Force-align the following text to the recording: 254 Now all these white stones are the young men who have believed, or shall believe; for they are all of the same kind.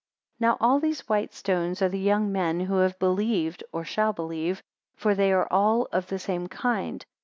254 0.39 0.47
Now 0.47 0.57
all 0.73 0.79
these 0.79 1.07
white 1.07 1.31
stones 1.31 1.79
are 1.79 1.87
the 1.89 1.99
young 1.99 2.31
men 2.31 2.61
who 2.61 2.77
have 2.77 2.97
believed, 2.97 3.63
or 3.71 3.83
shall 3.85 4.11
believe; 4.13 4.63
for 4.95 5.13
they 5.13 5.31
are 5.31 5.47
all 5.53 5.87
of 5.91 6.07
the 6.07 6.17
same 6.17 6.47
kind. 6.47 7.05